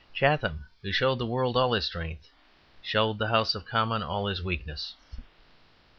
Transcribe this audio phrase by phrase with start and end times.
[0.15, 2.31] Chatham, who showed the world all his strength,
[2.81, 4.95] showed the House of Commons all his weakness.